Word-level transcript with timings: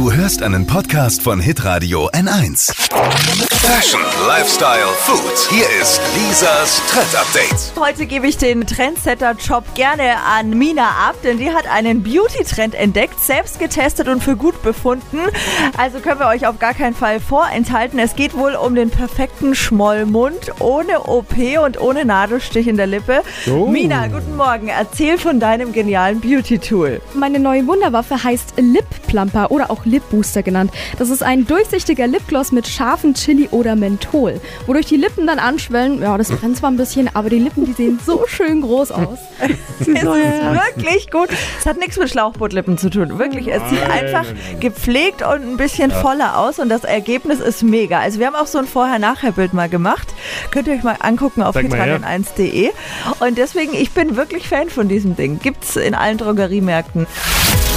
Du 0.00 0.10
hörst 0.10 0.42
einen 0.42 0.66
Podcast 0.66 1.20
von 1.20 1.40
Hitradio 1.40 2.08
N1. 2.08 2.72
Fashion, 3.70 4.00
Lifestyle, 4.26 4.86
Food. 4.96 5.50
Hier 5.50 5.66
ist 5.80 6.00
Lisas 6.16 6.80
Trend 6.90 7.14
Update. 7.14 7.72
Heute 7.78 8.06
gebe 8.06 8.26
ich 8.26 8.38
den 8.38 8.66
Trendsetter-Job 8.66 9.74
gerne 9.74 10.16
an 10.26 10.50
Mina 10.58 10.88
ab, 11.06 11.16
denn 11.22 11.36
die 11.36 11.50
hat 11.50 11.66
einen 11.66 12.02
Beauty-Trend 12.02 12.74
entdeckt, 12.74 13.20
selbst 13.20 13.58
getestet 13.58 14.08
und 14.08 14.24
für 14.24 14.36
gut 14.36 14.62
befunden. 14.62 15.18
Also 15.76 16.00
können 16.00 16.18
wir 16.18 16.28
euch 16.28 16.46
auf 16.46 16.58
gar 16.58 16.72
keinen 16.72 16.94
Fall 16.94 17.20
vorenthalten. 17.20 17.98
Es 17.98 18.16
geht 18.16 18.34
wohl 18.34 18.54
um 18.54 18.74
den 18.74 18.88
perfekten 18.88 19.54
Schmollmund 19.54 20.50
ohne 20.60 21.02
OP 21.02 21.36
und 21.62 21.78
ohne 21.78 22.06
Nadelstich 22.06 22.66
in 22.66 22.78
der 22.78 22.86
Lippe. 22.86 23.22
Oh. 23.48 23.66
Mina, 23.66 24.08
guten 24.08 24.34
Morgen. 24.34 24.68
Erzähl 24.68 25.18
von 25.18 25.38
deinem 25.38 25.72
genialen 25.72 26.20
Beauty-Tool. 26.20 27.02
Meine 27.14 27.38
neue 27.38 27.66
Wunderwaffe 27.66 28.24
heißt 28.24 28.54
Lip 28.56 28.86
Plumper 29.06 29.50
oder 29.50 29.70
auch 29.70 29.84
Lip 29.90 30.08
Booster 30.10 30.42
genannt. 30.42 30.72
Das 30.98 31.10
ist 31.10 31.22
ein 31.22 31.46
durchsichtiger 31.46 32.06
Lipgloss 32.06 32.52
mit 32.52 32.66
scharfen 32.66 33.14
Chili 33.14 33.48
oder 33.50 33.76
Menthol, 33.76 34.40
wodurch 34.66 34.86
die 34.86 34.96
Lippen 34.96 35.26
dann 35.26 35.38
anschwellen. 35.38 36.00
Ja, 36.00 36.16
das 36.16 36.30
brennt 36.30 36.56
zwar 36.56 36.70
ein 36.70 36.76
bisschen, 36.76 37.10
aber 37.14 37.28
die 37.30 37.38
Lippen, 37.38 37.64
die 37.66 37.72
sehen 37.72 37.98
so 38.04 38.24
schön 38.26 38.62
groß 38.62 38.92
aus. 38.92 39.18
Es 39.80 39.86
ist 39.88 40.04
wirklich 40.04 41.10
gut. 41.10 41.28
Es 41.58 41.64
hat 41.66 41.78
nichts 41.78 41.96
mit 41.98 42.10
Schlauchbootlippen 42.10 42.76
zu 42.76 42.90
tun. 42.90 43.18
Wirklich. 43.18 43.48
Es 43.48 43.62
sieht 43.70 43.80
Nein, 43.80 43.90
einfach 43.90 44.24
nein, 44.24 44.38
nein. 44.50 44.60
gepflegt 44.60 45.22
und 45.22 45.42
ein 45.42 45.56
bisschen 45.56 45.90
voller 45.90 46.38
aus 46.38 46.58
und 46.58 46.68
das 46.68 46.84
Ergebnis 46.84 47.40
ist 47.40 47.62
mega. 47.62 47.98
Also 47.98 48.18
wir 48.18 48.26
haben 48.26 48.34
auch 48.34 48.46
so 48.46 48.58
ein 48.58 48.66
Vorher-Nachher-Bild 48.66 49.54
mal 49.54 49.68
gemacht. 49.70 50.08
Könnt 50.50 50.68
ihr 50.68 50.74
euch 50.74 50.82
mal 50.82 50.96
angucken 51.00 51.42
auf 51.42 51.54
Zeig 51.54 51.70
mal 51.70 51.80
her. 51.80 51.98
hitradion1.de. 52.00 52.70
Und 53.20 53.38
deswegen, 53.38 53.74
ich 53.74 53.90
bin 53.92 54.16
wirklich 54.16 54.48
Fan 54.48 54.68
von 54.68 54.88
diesem 54.88 55.16
Ding. 55.16 55.38
Gibt's 55.40 55.76
in 55.76 55.94
allen 55.94 56.18
Drogeriemärkten. 56.18 57.06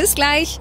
Bis 0.00 0.14
gleich. 0.14 0.58